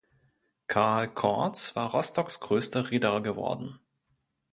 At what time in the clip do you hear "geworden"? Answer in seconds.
3.21-3.79